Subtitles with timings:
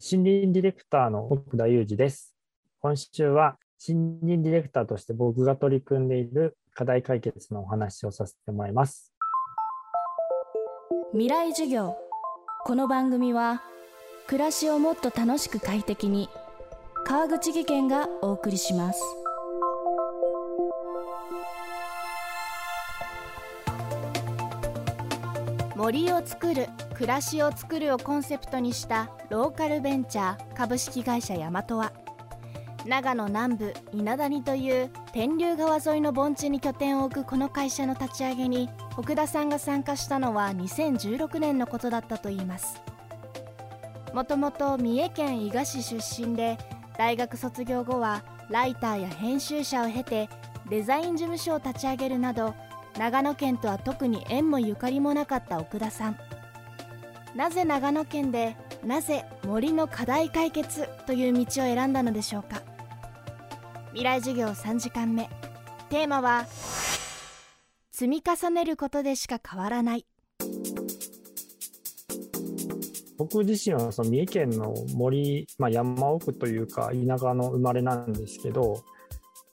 [0.00, 2.36] 森林ディレクターの奥田裕二です。
[2.80, 9.12] 今週は森林ディレクターとして僕が取り組んでいる課題解決のお話をさせてもらいます。
[11.10, 11.96] 未来授業
[12.64, 13.62] この番組は
[14.28, 16.28] 暮らしをもっと楽しく快適に
[17.04, 19.02] 川口義賢がお送りします
[25.88, 31.94] 森を作る暮らしを作るをコンセプトにしたローカルベンチャー株式会社ヤマトは
[32.84, 42.82] 長野南部稲谷という天竜川沿いの盆地に拠点を置くこの会社の立ち上げに奥田さんが参加したのは2016年のことだったといいます。
[44.12, 46.58] もともと三重県伊賀市出身で
[46.98, 50.28] 大学卒業後はライターや編集者を経て
[50.68, 52.54] デザイン事務所を立ち上げるなど
[52.98, 56.18] 長野県とは特に縁もゆかりもなかった奥田さん。
[57.36, 62.60] なぜ長野県でなぜ森の課題解決という道を選んだのでしょうか。
[63.90, 65.30] 未来授業3時間目。
[65.90, 66.46] テーマは
[67.92, 70.04] 積み重ねることでしか変わらない。
[73.16, 78.82] 僕自身はその三重県の森、まあ、山奥というか田舎の生まれなんですけど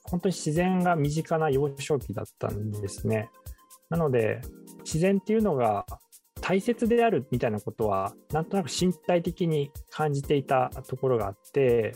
[0.08, 3.30] 本当に自然が身近な幼少期だったんですね。
[3.90, 4.40] なので
[4.84, 5.86] 自然っていうのが
[6.40, 11.94] 大切であるみたいなことはなんとなく身体的に感じていたところがあって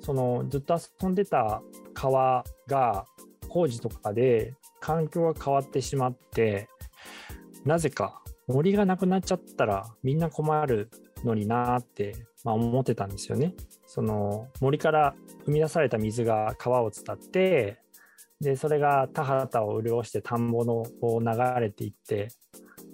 [0.00, 3.06] そのずっと遊んでた川が
[3.48, 6.68] 工事とかで環境が変わってしまって
[7.64, 10.90] なぜか森がなくなっちゃったらみんな困る
[11.24, 13.54] のになって、まあ、思ってたんですよね。
[13.94, 15.14] その森から
[15.44, 17.78] 生み出された水が川を伝って
[18.40, 21.26] でそれが田畑を潤して田んぼのを流
[21.60, 22.26] れていって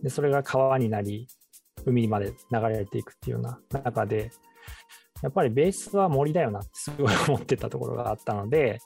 [0.02, 1.26] でそれが川になり
[1.86, 4.30] 海まで流れていくっていうような中で
[5.22, 8.78] やっぱりベースは森だよなってすごい思ってたところがあったので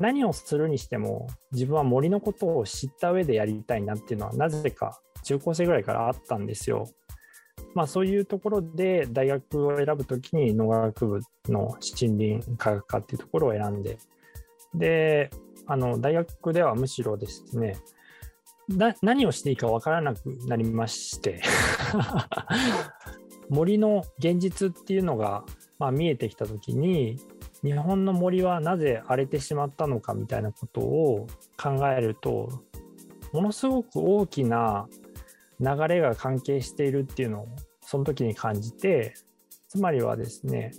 [0.00, 6.90] 何をするにしても自分は森のことを知った上でやりたいなっていうのはなぜか中高生ぐらいからあったんですよ。
[7.74, 13.98] まあそういうところで大学を選ぶときに農学部の森林科学科っていうところを選んで
[14.74, 15.30] で
[15.66, 17.76] あの大学ではむしろですね
[19.02, 21.42] 何をしていいか分からなくなりまして
[23.48, 25.44] 森の現実っていうのが、
[25.78, 27.18] まあ、見えてきたときに
[27.62, 31.26] 日本の森はなぜ荒れてしまったのかみたいなことを
[31.60, 32.48] 考えると
[33.32, 34.88] ものすごく大きな
[35.62, 37.48] 流れが関係しているっていうのを
[37.80, 39.14] その時に感じて
[39.68, 40.72] つまりはですね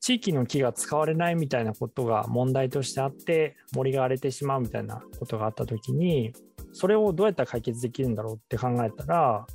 [0.00, 6.32] 地域の木が使われないみたいなことが問題としてあって森が荒れてしまうみたいなことがあった時に
[6.72, 9.46] それをどうやったら解決できるんだろうって考えたら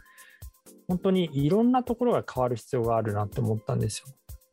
[0.87, 4.07] 本当にいろんなところが変わる必要があるなって思ったんですよ。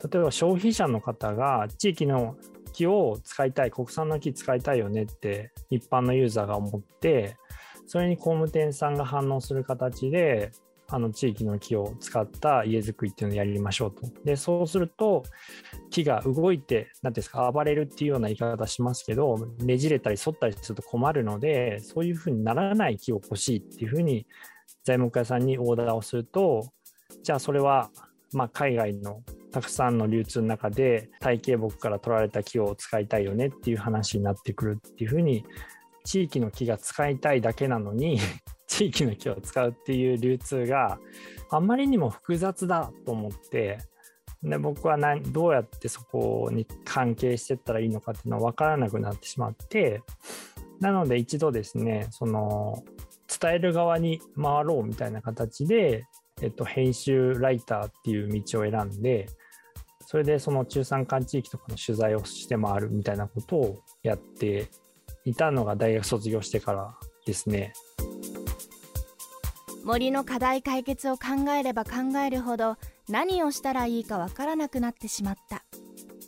[0.08, 2.36] 例えば消費者の方が地域の
[2.72, 7.36] 木を使いたい国産の木使いたいよねって一般のユーザーが思って
[7.90, 10.52] それに工務店さんが反応する形で
[10.86, 14.02] あの地域の木を使った家づくりっていうのをやりましょうと。
[14.24, 15.24] でそうすると
[15.90, 24.24] 木が動いて何ですか暴れるっていうような言い方しますけどねじれたり反ったりすると困るのでそういうふうにならない木を欲しいっていうふうに
[24.84, 26.68] 材木屋さんにオーダーをすると
[27.24, 27.90] じゃあそれは
[28.32, 35.44] まあ海外のたくさんの流通の中で体系木から取られた木を使いたいよねっていう話になってくるっていうふうに
[36.04, 38.18] 地域の木が使いたいだけなのに
[38.66, 40.98] 地域の木を使うっていう流通が
[41.50, 43.78] あまりにも複雑だと思って
[44.42, 50.02] で僕は何どうやってそこに関係してったらいいのかっていうのは分からなくなってしまって
[50.80, 52.82] なので一度ですねその
[53.28, 56.06] 伝える側に回ろうみたいな形で、
[56.42, 59.28] えっと、編集ライターっていう道を選んで
[60.06, 64.68] それでその中山間地域とかの取材をして回るみたいなことをやって
[65.24, 66.94] いたのが大学卒業してから
[67.26, 67.72] ですね。
[69.84, 72.76] 森の課題解決を考えれば考えるほど
[73.08, 75.64] 何をしたらいいかわからなくなってしまった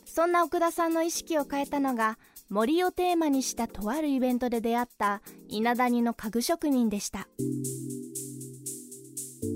[0.05, 2.17] そんな奥田さんの意識を変えたのが
[2.49, 7.27] 森をテーマにしたとあるイベントで出会った稲谷の家具職人でした、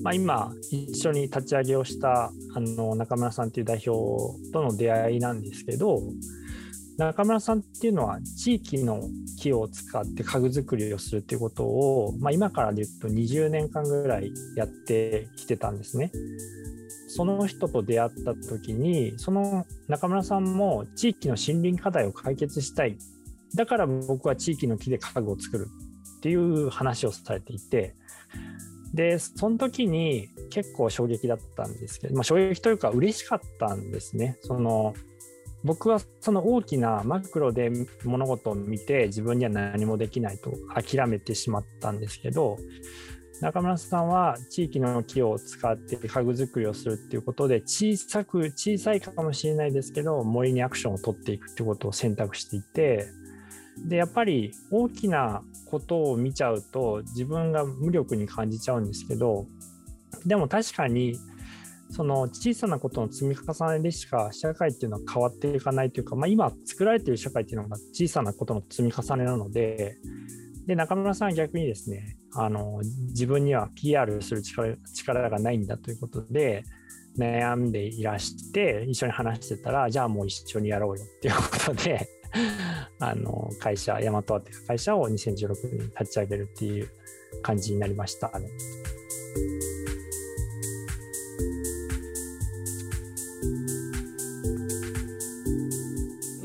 [0.03, 6.01] まあ、今一緒に立ち上げをしたあの中村さんっていう代表との出会いなんですけど
[6.97, 9.03] 中村さんっていうのは地域の
[9.39, 16.11] 木を使って家具作りをするっていうことを、まあ、今からで言うと20年間ぐらいやってきてたんですね。
[17.07, 22.97] その人と出会った時にその中村さんも地域の森林課題を解決したい
[23.55, 25.67] だから僕は地域の木で家具を作る
[26.17, 27.95] っていう話をされていて
[28.93, 34.37] でその時に結構衝撃だったんですけど、まあ、衝撃というか嬉しかったんですね。
[34.41, 34.93] その
[35.67, 37.69] 僕はその大きなマクロで
[38.05, 42.57] 物事を見て自分には何もできないと諦めてしまったんですけど
[43.41, 53.07] 中村さんは地域の木を使って家具作りをするっていうことで小さく小さいかもしれないですけど森にアクションを取っていくってことを選択していて
[53.85, 59.45] でやっぱり大きなことを見ちゃうと自分が無力に感じちゃうんですけど
[60.25, 61.19] でも確かに
[61.89, 69.97] その小さなことの積み重ねでしか社会っていうのは変わっていかないというか、まあ、今作られている社会っていうのが小さなことの積み重ねなので
[70.65, 76.65] で中村さんは逆にですねあの自分には PR する力力がないんだということで
[77.17, 82.07] 悩んでいらして一緒に話してたらじゃあもう一緒にやろうよっていうことで
[82.99, 86.89] あの会社ヤマトアっていう会社を2016年に立ち上げるっていう
[87.41, 88.47] 感じになりましたね。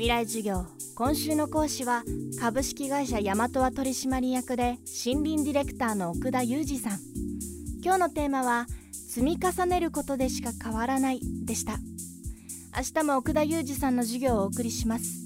[0.03, 0.65] 未来授業
[0.95, 2.03] 今週の講師は
[2.37, 6.99] 株式会社ヤマトワ取締役で森林ディレクターの奥田裕二さん。
[7.81, 11.77] 今日のテーマは積み重ねることでしか変わらないでした。
[12.75, 15.25] 明日も奥田裕二さんの授業をお送りします。